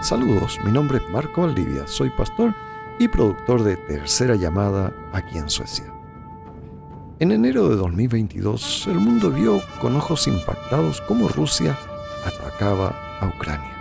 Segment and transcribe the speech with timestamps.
[0.00, 2.54] Saludos, mi nombre es Marco Valdivia, soy pastor
[3.00, 5.92] y productor de Tercera Llamada aquí en Suecia.
[7.18, 11.76] En enero de 2022, el mundo vio con ojos impactados cómo Rusia
[12.24, 13.72] atacaba a Ucrania.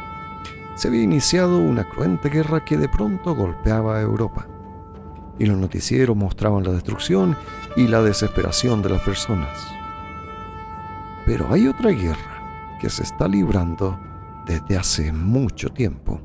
[0.74, 4.48] Se había iniciado una cruenta guerra que de pronto golpeaba a Europa.
[5.38, 7.38] Y los noticieros mostraban la destrucción
[7.76, 9.56] y la desesperación de las personas.
[11.28, 14.00] Pero hay otra guerra que se está librando
[14.48, 16.22] desde hace mucho tiempo.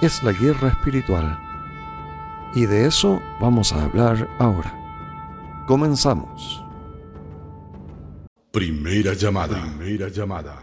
[0.00, 1.38] Es la guerra espiritual.
[2.54, 4.74] Y de eso vamos a hablar ahora.
[5.66, 6.62] Comenzamos.
[8.50, 9.60] Primera llamada.
[9.60, 10.58] Primera llamada.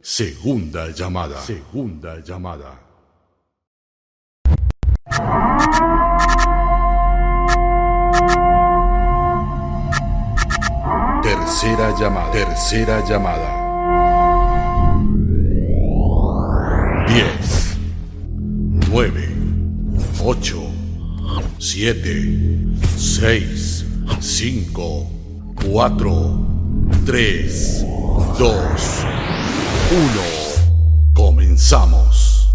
[0.00, 1.40] Segunda llamada.
[1.40, 2.80] Segunda llamada.
[11.22, 12.32] Tercera llamada.
[12.32, 13.63] Tercera llamada.
[17.08, 17.78] 10,
[18.90, 19.28] 9,
[20.22, 20.62] 8,
[21.58, 23.86] 7, 6,
[24.20, 25.10] 5,
[25.70, 26.46] 4,
[27.04, 27.86] 3,
[28.38, 29.06] 2,
[29.90, 31.14] 1.
[31.14, 32.52] Comenzamos.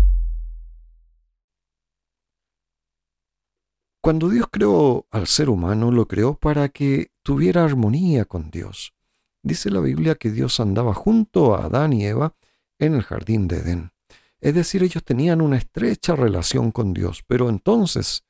[4.02, 8.94] Cuando Dios creó al ser humano, lo creó para que tuviera armonía con Dios.
[9.44, 12.34] Dice la Biblia que Dios andaba junto a Adán y Eva
[12.80, 13.92] en el jardín de Edén.
[14.42, 18.24] Es decir, ellos tenían una estrecha relación con Dios, pero entonces,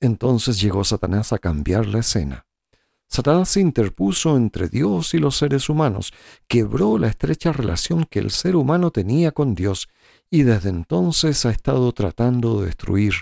[0.00, 2.46] entonces llegó Satanás a cambiar la escena.
[3.08, 6.12] Satanás se interpuso entre Dios y los seres humanos,
[6.48, 9.88] quebró la estrecha relación que el ser humano tenía con Dios
[10.30, 13.14] y desde entonces ha estado tratando de destruir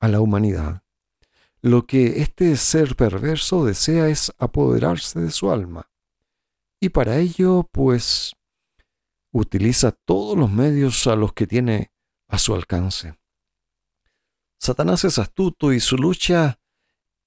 [0.00, 0.82] a la humanidad.
[1.60, 5.90] Lo que este ser perverso desea es apoderarse de su alma.
[6.80, 8.35] Y para ello, pues,
[9.36, 11.92] utiliza todos los medios a los que tiene
[12.28, 13.18] a su alcance.
[14.58, 16.58] Satanás es astuto y su lucha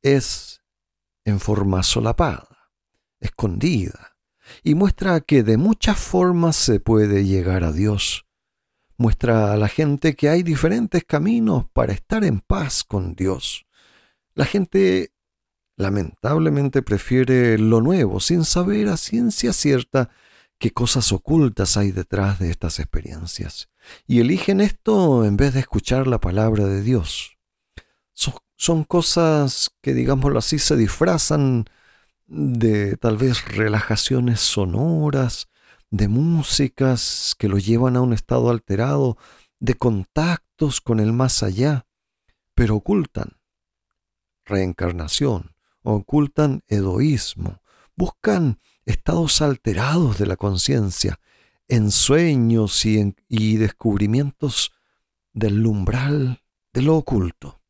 [0.02, 0.62] es
[1.24, 2.72] en forma solapada,
[3.20, 4.18] escondida,
[4.64, 8.26] y muestra que de muchas formas se puede llegar a Dios.
[8.98, 13.68] Muestra a la gente que hay diferentes caminos para estar en paz con Dios.
[14.34, 15.14] La gente
[15.78, 20.10] lamentablemente prefiere lo nuevo sin saber a ciencia cierta
[20.60, 23.70] qué cosas ocultas hay detrás de estas experiencias.
[24.06, 27.38] Y eligen esto en vez de escuchar la palabra de Dios.
[28.14, 31.64] Son, cosas que, digámoslo así, se disfrazan
[32.28, 35.48] de tal vez relajaciones sonoras,
[35.90, 39.18] de músicas que lo llevan a un estado alterado,
[39.60, 41.88] de contactos con el más allá,
[42.54, 43.40] pero ocultan
[44.44, 47.62] reencarnación, ocultan egoísmo,
[47.96, 48.60] buscan
[48.90, 51.20] estados alterados de la conciencia,
[51.68, 54.72] en sueños y, descubrimientos
[55.32, 56.42] del umbral
[56.74, 57.62] de lo oculto,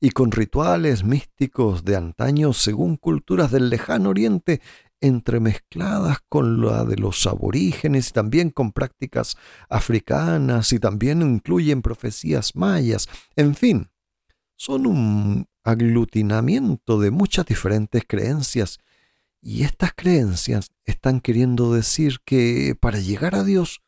[0.00, 4.60] y con rituales místicos de antaño según culturas del lejano oriente
[5.00, 9.36] entremezcladas con la de los aborígenes también con prácticas
[9.68, 13.90] africanas y también incluyen profecías mayas, en fin,
[14.56, 18.78] son un aglutinamiento de muchas diferentes creencias
[19.40, 23.82] y estas creencias están queriendo decir que para llegar a Dios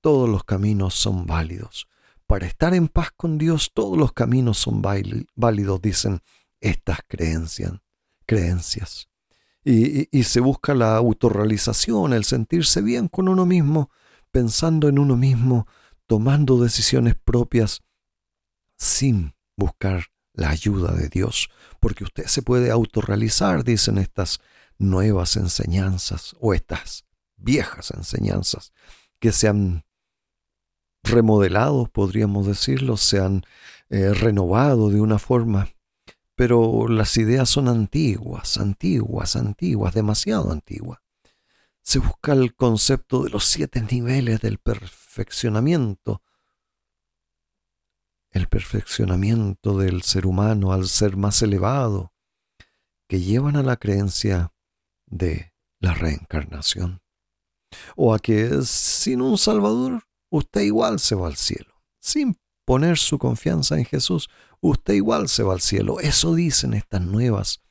[0.00, 1.86] todos los caminos son válidos.
[2.26, 6.20] Para estar en paz con Dios todos los caminos son válidos, dicen
[6.60, 7.72] estas creencias.
[8.24, 9.08] creencias.
[9.64, 13.90] Y, y se busca la autorrealización, el sentirse bien con uno mismo,
[14.30, 15.66] pensando en uno mismo,
[16.06, 17.82] tomando decisiones propias
[18.76, 21.48] sin buscar la ayuda de Dios,
[21.80, 24.40] porque usted se puede autorrealizar, dicen estas
[24.78, 27.04] nuevas enseñanzas o estas
[27.36, 28.72] viejas enseñanzas
[29.18, 29.84] que se han
[31.02, 33.44] remodelado, podríamos decirlo, se han
[33.88, 35.68] eh, renovado de una forma,
[36.34, 41.00] pero las ideas son antiguas, antiguas, antiguas, demasiado antiguas.
[41.82, 46.22] Se busca el concepto de los siete niveles del perfeccionamiento,
[48.30, 52.12] el perfeccionamiento del ser humano al ser más elevado,
[53.08, 54.52] que llevan a la creencia
[55.06, 57.00] de la reencarnación.
[57.96, 61.74] O a que sin un Salvador usted igual se va al cielo.
[62.00, 64.28] Sin poner su confianza en Jesús,
[64.60, 66.00] usted igual se va al cielo.
[66.00, 67.62] Eso dicen estas nuevas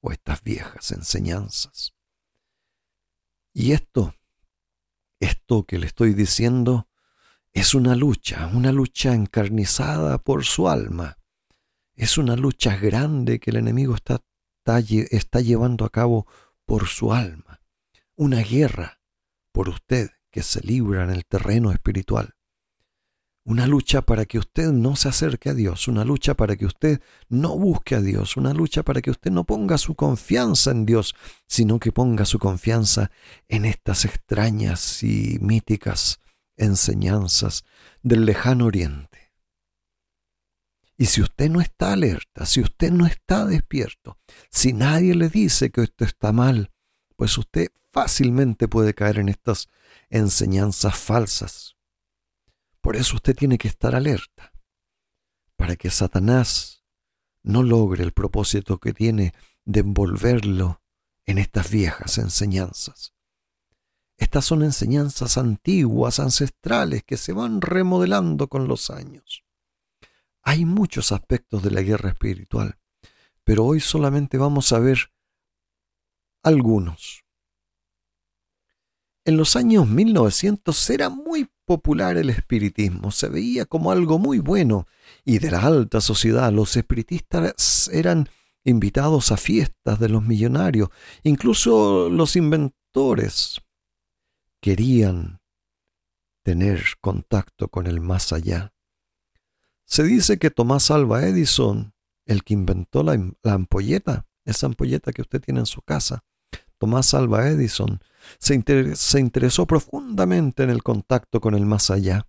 [0.00, 1.94] o estas viejas enseñanzas.
[3.52, 4.14] Y esto,
[5.20, 6.88] esto que le estoy diciendo,
[7.52, 11.18] es una lucha, una lucha encarnizada por su alma.
[11.94, 14.22] Es una lucha grande que el enemigo está,
[14.64, 16.26] está llevando a cabo
[16.66, 17.60] por su alma,
[18.16, 19.00] una guerra
[19.52, 22.34] por usted que se libra en el terreno espiritual.
[23.44, 27.00] una lucha para que usted no se acerque a Dios, una lucha para que usted
[27.28, 31.16] no busque a Dios, una lucha para que usted no ponga su confianza en Dios,
[31.48, 33.10] sino que ponga su confianza
[33.48, 36.20] en estas extrañas y míticas
[36.56, 37.64] enseñanzas
[38.02, 39.21] del lejano oriente.
[41.02, 44.18] Y si usted no está alerta, si usted no está despierto,
[44.50, 46.70] si nadie le dice que esto está mal,
[47.16, 49.68] pues usted fácilmente puede caer en estas
[50.10, 51.72] enseñanzas falsas
[52.82, 54.52] por eso usted tiene que estar alerta,
[55.56, 56.84] para que Satanás
[57.44, 59.32] no logre el propósito que tiene
[59.64, 60.82] de envolverlo
[61.24, 63.14] en estas viejas enseñanzas.
[64.18, 69.41] Estas son enseñanzas antiguas, ancestrales, que se van remodelando con los años.
[70.42, 72.78] Hay muchos aspectos de la guerra espiritual,
[73.44, 75.12] pero hoy solamente vamos a ver
[76.42, 77.24] algunos.
[79.24, 84.86] En los años 1900 era muy popular el espiritismo, se veía como algo muy bueno,
[85.24, 88.28] y de la alta sociedad los espiritistas eran
[88.64, 90.88] invitados a fiestas de los millonarios,
[91.22, 93.60] incluso los inventores
[94.60, 95.40] querían
[96.42, 98.72] tener contacto con el más allá.
[99.84, 101.94] Se dice que Tomás Alva Edison,
[102.26, 106.24] el que inventó la, ampolleta, esa ampolleta que usted tiene en su casa,
[106.78, 108.00] Tomás Alva Edison,
[108.38, 112.26] se, interesó profundamente en el contacto con el más allá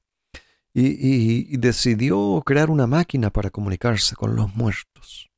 [0.74, 5.32] y, decidió crear una máquina para comunicarse con los muertos.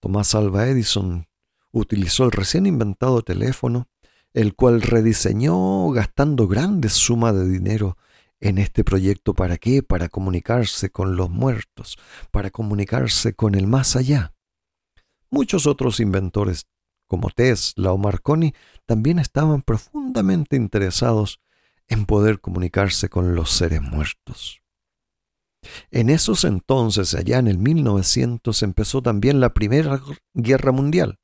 [0.00, 1.26] Tomás Alva Edison
[1.70, 3.88] utilizó el recién inventado teléfono,
[4.32, 7.96] el cual rediseñó gastando grandes sumas de dinero
[8.42, 9.32] en este proyecto.
[9.32, 9.82] ¿Para qué?
[9.82, 11.96] Para comunicarse con los muertos,
[12.30, 14.34] para comunicarse con el más allá.
[15.30, 16.66] Muchos otros inventores
[17.12, 18.54] como Tesla o Marconi,
[18.86, 21.42] también estaban profundamente interesados
[21.86, 24.62] en poder comunicarse con los seres muertos.
[25.90, 30.00] En esos entonces, allá en el 1900, empezó también la Primera
[30.32, 31.18] Guerra Mundial.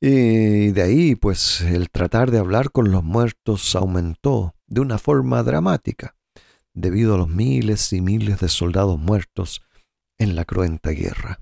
[0.00, 5.42] Y de ahí, pues, el tratar de hablar con los muertos aumentó de una forma
[5.42, 6.16] dramática,
[6.72, 9.60] debido a los miles y miles de soldados muertos
[10.16, 11.40] en la cruenta guerra.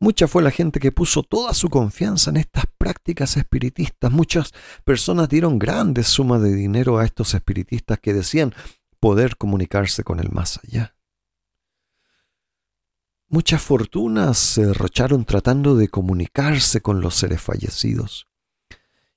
[0.00, 4.10] Mucha fue la gente que puso toda su confianza en estas prácticas espiritistas.
[4.10, 8.52] Muchas personas dieron grandes sumas de dinero a estos espiritistas que decían
[8.98, 10.96] poder comunicarse con el más allá.
[13.28, 18.26] Muchas fortunas se derrocharon tratando de comunicarse con los seres fallecidos.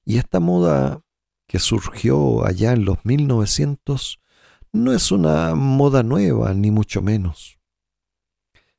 [0.05, 1.01] Y esta moda
[1.47, 4.19] que surgió allá en los 1900
[4.73, 7.57] no es una moda nueva, ni mucho menos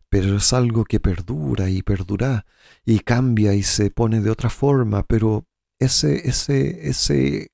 [0.09, 2.47] pero es algo que perdura y perdura
[2.85, 5.47] y cambia y se pone de otra forma, pero
[5.79, 7.53] ese, ese, ese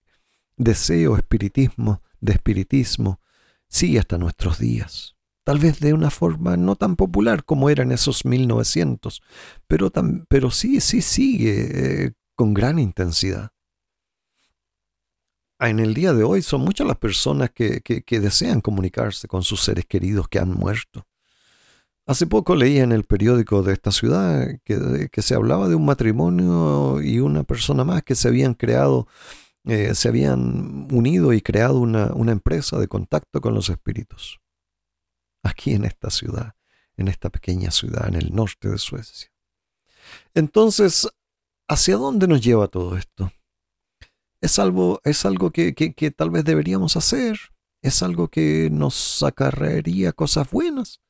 [0.56, 3.20] deseo espiritismo, de espiritismo,
[3.68, 5.16] sigue hasta nuestros días.
[5.44, 9.22] Tal vez de una forma no tan popular como era en esos 1900,
[9.66, 9.90] pero,
[10.28, 13.50] pero sí, sí sigue eh, con gran intensidad.
[15.60, 19.86] En el día de hoy son muchas las personas que, desean comunicarse con sus seres
[19.86, 21.06] queridos que han muerto
[22.06, 27.00] Hace poco leí en el periódico de esta ciudad que, se hablaba de un matrimonio
[27.00, 29.06] y una persona más que se habían creado,
[29.64, 34.38] eh, se habían unido y creado una empresa de contacto con los espíritus.
[35.42, 36.54] Aquí en esta ciudad,
[36.98, 39.30] en esta pequeña ciudad en el norte de Suecia.
[40.34, 41.08] Entonces,
[41.68, 43.32] ¿hacia dónde nos lleva todo esto?
[44.44, 47.38] Es algo, es algo que, que tal vez deberíamos hacer.
[47.82, 51.00] Es algo que nos acarrearía cosas buenas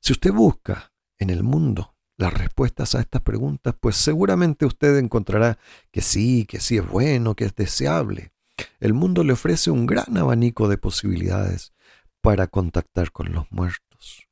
[0.00, 5.58] si usted busca en el mundo las respuestas a estas preguntas, pues seguramente usted encontrará
[5.92, 8.32] que sí, que sí es bueno, que es deseable.
[8.80, 11.72] El mundo le ofrece un gran abanico de posibilidades
[12.20, 14.26] para contactar con los muertos.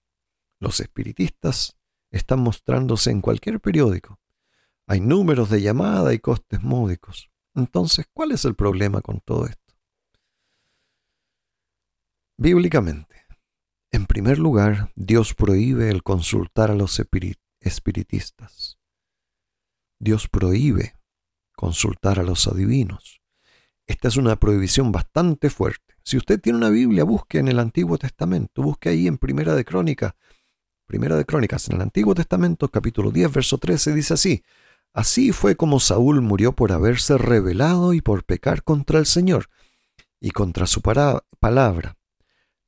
[0.58, 1.76] Los espiritistas
[2.10, 4.18] están mostrándose en cualquier periódico.
[4.88, 7.30] Hay números de llamada y costes módicos.
[7.56, 9.74] Entonces, ¿cuál es el problema con todo esto?
[12.36, 13.24] Bíblicamente,
[13.90, 17.00] en primer lugar, Dios prohíbe el consultar a los
[17.60, 18.78] espiritistas.
[19.98, 20.96] Dios prohíbe
[21.56, 23.22] consultar a los adivinos.
[23.86, 25.94] Esta es una prohibición bastante fuerte.
[26.02, 29.64] Si usted tiene una Biblia, busque en el Antiguo Testamento, busque ahí en Primera de
[29.64, 30.12] Crónicas,
[30.84, 34.44] Primera de Crónicas, en el Antiguo Testamento, capítulo 10, verso 13, dice así,
[34.96, 39.50] Así fue como Saúl murió por haberse rebelado y por pecar contra el Señor
[40.20, 41.96] y contra su palabra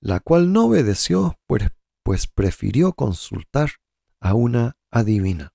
[0.01, 1.71] la cual no obedeció, pues,
[2.03, 3.73] pues prefirió consultar
[4.21, 5.53] a una adivina.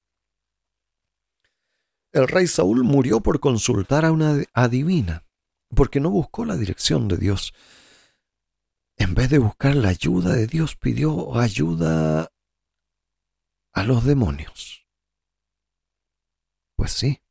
[2.12, 5.26] El rey Saúl murió por consultar a una adivina,
[5.76, 7.54] porque no buscó la dirección de Dios.
[8.96, 12.32] en vez de buscar la ayuda de Dios, pidió ayuda
[13.74, 14.73] a los demonios.
[16.84, 17.22] Pues sí,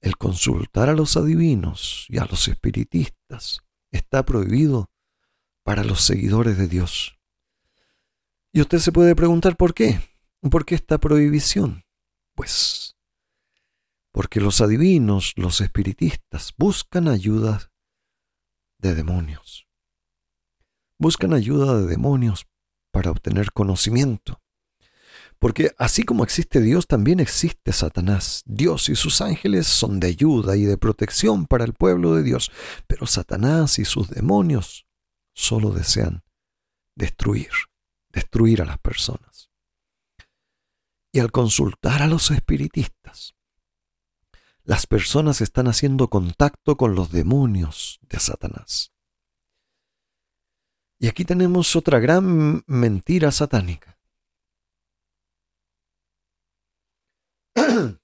[0.00, 3.60] el consultar a los adivinos y a los espiritistas
[3.92, 4.90] está prohibido
[5.62, 7.20] para los seguidores de Dios.
[8.52, 10.00] Y usted se puede preguntar por qué.
[10.50, 11.84] ¿Por qué esta prohibición?
[12.34, 12.96] Pues
[14.10, 17.70] porque los adivinos, los espiritistas, buscan ayuda
[18.78, 19.68] de demonios.
[20.98, 22.48] Buscan ayuda de demonios
[22.90, 24.42] para obtener conocimiento.
[25.40, 28.42] Porque así como existe Dios, también existe Satanás.
[28.44, 32.52] Dios y sus ángeles son de ayuda y de protección para el pueblo de Dios,
[32.86, 34.86] pero Satanás y sus demonios
[35.34, 36.22] solo desean
[36.94, 37.48] destruir,
[38.10, 39.50] destruir a las personas.
[41.10, 43.34] Y al consultar a los espiritistas,
[44.62, 48.92] las personas están haciendo contacto con los demonios de Satanás.
[50.98, 53.99] Y aquí tenemos otra gran mentira satánica.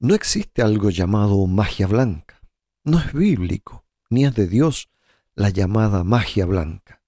[0.00, 2.40] No existe algo llamado magia blanca.
[2.84, 4.90] No es bíblico, ni es de Dios
[5.34, 7.02] la llamada magia blanca.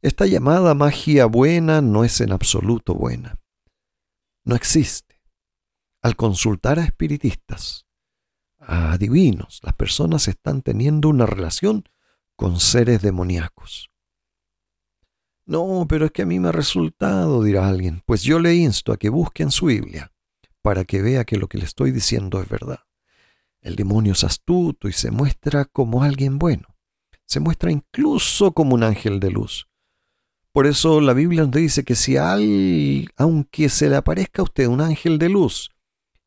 [0.00, 3.40] Esta llamada magia buena no es en absoluto buena.
[4.44, 5.20] No existe.
[6.00, 7.86] Al consultar a espiritistas,
[8.60, 11.88] a adivinos, las personas están teniendo una relación
[12.36, 13.90] con seres demoníacos.
[15.46, 18.02] No, pero es que a mí me ha resultado, dirá alguien.
[18.06, 20.12] Pues yo le insto a que busque en su Biblia
[20.68, 22.80] para que vea que lo que le estoy diciendo es verdad.
[23.60, 26.78] El demonio es astuto y se muestra como alguien bueno
[27.28, 29.68] se muestra incluso como un ángel de luz.
[30.50, 34.66] Por eso la Biblia nos dice que si al, aunque se le aparezca a usted
[34.66, 35.70] un ángel de luz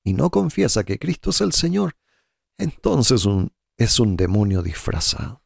[0.04, 1.98] y no confiesa que Cristo es el Señor,
[2.58, 3.28] entonces
[3.78, 5.44] es un demonio disfrazado.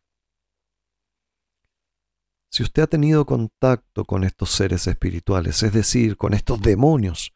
[2.51, 7.33] Si usted ha tenido contacto con estos seres espirituales, es decir, con estos demonios,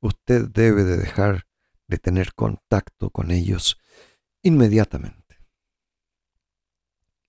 [0.00, 1.46] usted debe de dejar
[1.86, 3.78] de tener contacto con ellos
[4.42, 5.18] inmediatamente.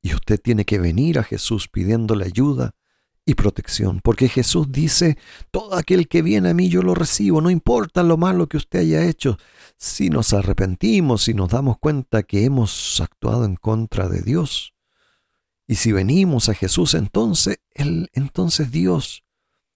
[0.01, 2.75] Y usted tiene que venir a Jesús pidiéndole ayuda
[3.25, 5.17] y protección, porque Jesús dice,
[5.51, 8.79] todo aquel que viene a mí yo lo recibo, no importa lo malo que usted
[8.79, 9.37] haya hecho,
[9.77, 14.73] si nos arrepentimos, si nos damos cuenta que hemos actuado en contra de Dios.
[15.67, 19.23] Y si venimos a Jesús, entonces, él, entonces Dios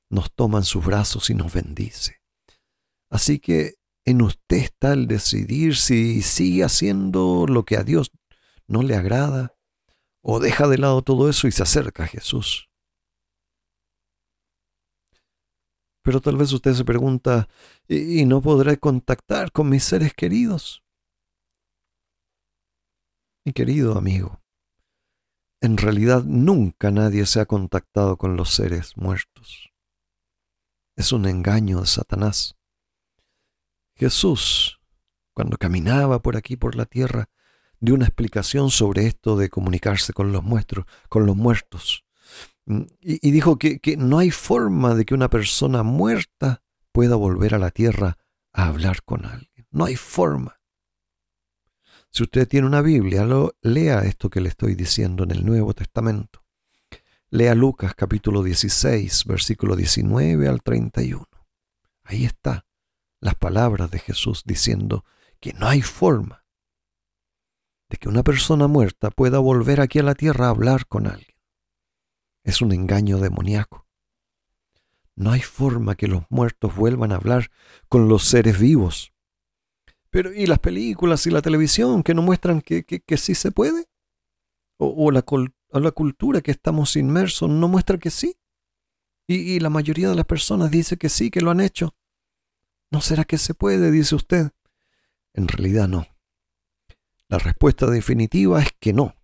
[0.09, 2.22] nos toma en sus brazos y nos bendice.
[3.13, 8.11] Así que en usted está el decidir si sigue haciendo lo que a Dios
[8.67, 9.55] no le agrada
[10.23, 12.71] o deja de lado todo eso y se acerca a Jesús.
[16.01, 17.47] Pero tal vez usted se pregunta,
[17.87, 20.83] ¿y no podré contactar con mis seres queridos?
[23.45, 24.41] Mi querido amigo,
[25.61, 29.69] en realidad nunca nadie se ha contactado con los seres muertos.
[30.97, 32.57] Es un engaño de Satanás.
[33.95, 34.79] Jesús,
[35.33, 37.29] cuando caminaba por aquí por la tierra,
[37.79, 42.05] dio una explicación sobre esto de comunicarse con los, muertos, con los muertos.
[42.65, 47.55] Mm, y, dijo que, que no hay forma de que una persona muerta pueda volver
[47.55, 48.17] a la tierra
[48.53, 49.67] a hablar con alguien.
[49.71, 50.59] No hay forma.
[52.09, 53.27] Si usted tiene una Biblia,
[53.61, 56.45] lea esto que le estoy diciendo en el Nuevo Testamento.
[57.31, 61.25] Lea Lucas capítulo 16, versículo 19 al 31.
[62.03, 62.65] Ahí está
[63.23, 65.05] las palabras de Jesús diciendo
[65.39, 66.45] que no hay forma
[67.89, 71.37] de que una persona muerta pueda volver aquí a la tierra a hablar con alguien.
[72.43, 73.87] Es un engaño demoníaco.
[75.15, 77.49] No hay forma que los muertos vuelvan a hablar
[77.87, 79.13] con los seres vivos.
[80.09, 83.85] Pero ¿y las películas y la televisión que nos muestran que, que, sí se puede?
[84.77, 85.23] ¿O, la,
[85.71, 88.35] la, cultura que estamos inmersos no muestra que sí?
[89.27, 91.95] Y, y la mayoría de las personas dice que sí, que lo han hecho.
[92.93, 93.89] ¿No será que se puede?
[93.89, 94.51] dice usted.
[95.33, 96.05] En realidad no.
[97.27, 99.15] La respuesta definitiva es que no.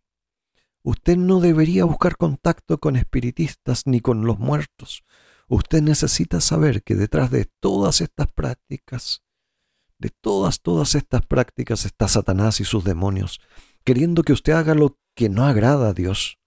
[0.81, 5.03] Usted no debería buscar contacto con espiritistas ni con los muertos.
[5.47, 9.21] Usted necesita saber que detrás de todas estas prácticas,
[9.99, 13.39] de todas, todas estas prácticas está Satanás y sus demonios,
[13.83, 16.39] queriendo que usted haga lo que no agrada a Dios.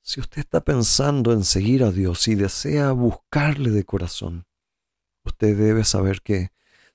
[0.00, 4.46] Si usted está pensando en seguir a Dios y desea buscarle de corazón,
[5.30, 6.52] usted debe saber que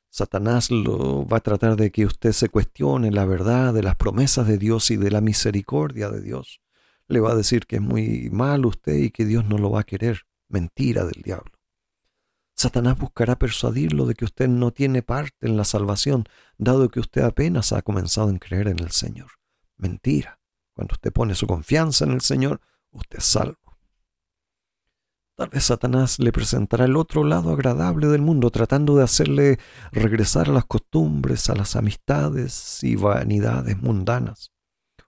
[0.10, 4.48] Satanás lo va a tratar de que usted se cuestione la verdad de las promesas
[4.48, 6.62] de Dios y de la misericordia de Dios.
[7.08, 9.82] Le va a decir que es muy mal usted y que Dios no lo va
[9.82, 10.22] a querer.
[10.48, 11.51] Mentira del diablo.
[12.56, 16.24] Satanás buscará persuadirlo de que usted no tiene parte en la salvación,
[16.58, 19.32] dado que usted apenas ha comenzado en creer en el Señor.
[19.75, 20.39] Mentira.
[20.74, 22.62] Cuando usted pone su confianza en el Señor,
[22.92, 23.64] usted es salvo.
[25.38, 29.60] Tal vez Satanás le presentará el otro lado agradable del mundo, tratando de hacerle
[29.92, 34.54] regresar a las costumbres, a las amistades y vanidades mundanas.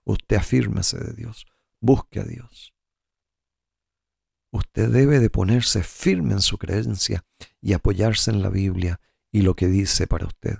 [0.04, 1.46] Usted afírmese de Dios,
[1.80, 2.74] busque a Dios.
[4.52, 7.24] Usted debe de ponerse firme en su creencia
[7.62, 9.00] y apoyarse en la Biblia
[9.32, 10.58] y lo que dice para usted.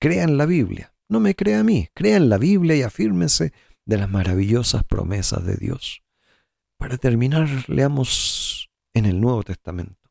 [0.00, 3.52] Crea en la Biblia, no me crea a mí, crea en la Biblia y afírmese
[3.84, 6.02] de las maravillosas promesas de Dios.
[6.78, 8.37] Para terminar, leamos
[8.94, 10.10] en el Nuevo Testamento.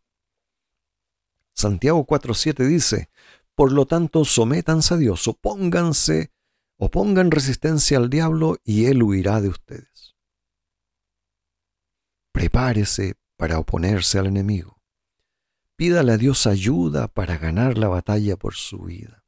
[1.54, 3.10] Santiago 4.7 dice,
[3.56, 6.32] por lo tanto, sométanse a Dios, opónganse,
[6.78, 10.16] opongan resistencia al diablo y él huirá de ustedes.
[12.32, 14.84] Prepárese para oponerse al enemigo.
[15.76, 19.24] Pídale a Dios ayuda para ganar la batalla por su vida.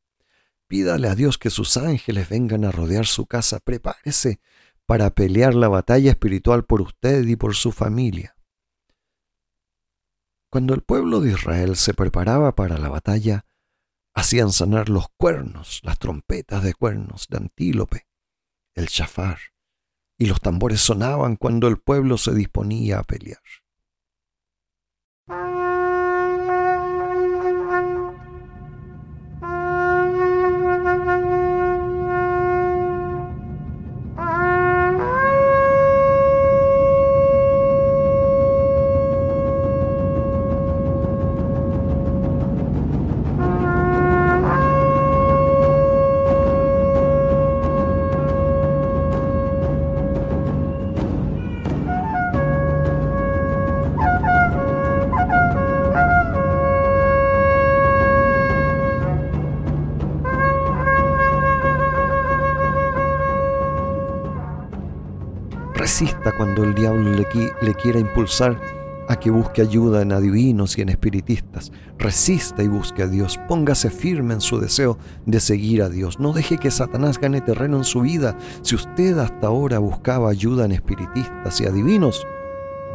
[0.67, 3.59] Pídale a Dios que sus ángeles vengan a rodear su casa.
[3.59, 4.39] Prepárese
[4.85, 8.35] para pelear la batalla espiritual por usted y por su familia.
[10.51, 13.45] Cuando el pueblo de Israel se preparaba para la batalla,
[14.15, 18.07] hacían sonar los cuernos, las trompetas de cuernos de antílope,
[18.75, 19.37] el chafar,
[20.17, 23.41] y los tambores sonaban cuando el pueblo se disponía a pelear.
[65.79, 68.59] Resista cuando el diablo le, quiera impulsar
[69.07, 71.71] a que busque ayuda en adivinos y en espiritistas.
[71.97, 73.39] Resista y busque a Dios.
[73.47, 76.19] Póngase firme en su deseo de seguir a Dios.
[76.19, 78.37] No deje que Satanás gane terreno en su vida.
[78.61, 82.27] Si usted hasta ahora buscaba ayuda en espiritistas y adivinos,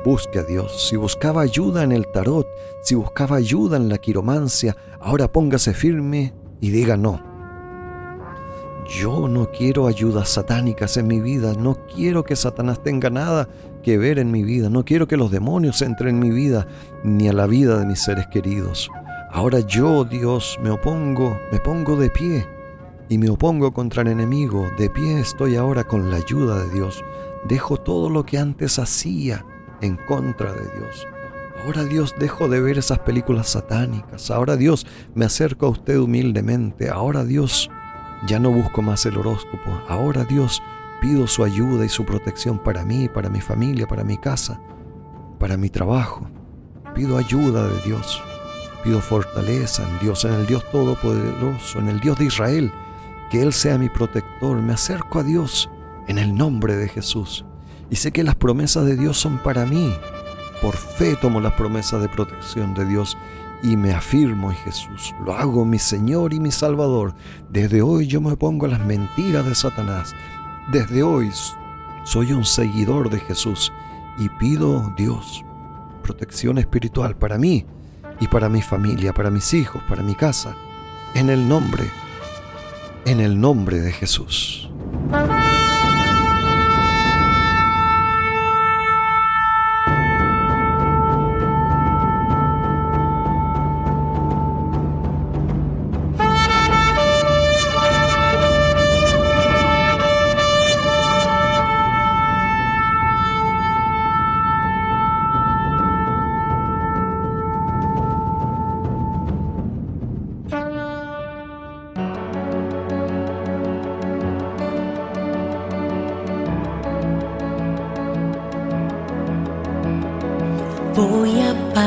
[0.05, 0.87] busque a Dios.
[0.87, 2.47] Si buscaba ayuda en el tarot,
[2.83, 7.34] si buscaba ayuda en la quiromancia, ahora póngase firme y diga no.
[8.87, 13.49] Yo no quiero ayudas satánicas en mi vida, no quiero que Satanás tenga nada
[13.83, 16.67] que ver en mi vida, no quiero que los demonios entren en mi vida
[17.03, 18.91] ni a la vida de mis seres queridos.
[19.31, 22.47] Ahora yo, Dios, me opongo, me pongo de pie
[23.09, 24.71] y me opongo contra el enemigo.
[24.79, 27.03] De pie estoy ahora con la ayuda de Dios.
[27.49, 29.45] Dejo todo lo que antes hacía
[29.81, 31.07] en contra de Dios.
[31.65, 34.31] Ahora Dios dejo de ver esas películas satánicas.
[34.31, 36.91] Ahora Dios me acerco a usted humildemente.
[36.91, 37.71] Ahora Dios
[38.27, 39.83] ya no busco más el horóscopo.
[39.89, 40.63] Ahora Dios
[41.01, 44.61] pido su ayuda y su protección para mí, para mi familia, para mi casa,
[45.39, 46.29] para mi trabajo.
[46.95, 48.23] Pido ayuda de Dios.
[48.83, 52.73] Pido fortaleza en Dios, en el Dios Todopoderoso, en el Dios de Israel.
[53.31, 54.57] Que Él sea mi protector.
[54.63, 55.69] Me acerco a Dios
[56.07, 57.45] en el nombre de Jesús.
[57.91, 59.95] Y sé que las promesas de Dios son para mí.
[60.63, 63.17] Por fe tomo las promesas de protección de Dios
[63.65, 65.15] y me afirmo en Jesús.
[65.25, 67.15] Lo hago mi Señor y mi Salvador.
[67.51, 70.15] Desde hoy yo me pongo a las mentiras de Satanás.
[70.71, 71.31] Desde hoy
[72.05, 73.73] soy un seguidor de Jesús
[74.19, 75.45] y pido Dios
[76.05, 77.67] protección espiritual para mí
[78.21, 80.55] y para mi familia, para mis hijos, para mi casa.
[81.15, 81.91] En el nombre,
[83.07, 84.71] en el nombre de Jesús.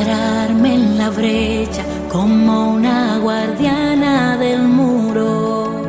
[0.07, 5.81] Pararme en la brecha como una guardiana del muro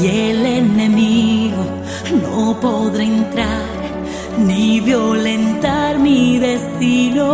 [0.00, 1.64] y el enemigo
[2.22, 3.80] no podrá entrar
[4.38, 7.26] ni violentar mi destino.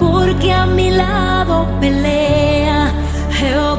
[0.00, 2.92] Porque a mi lado pelea
[3.38, 3.77] Jehová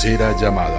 [0.00, 0.77] Tercera llamada.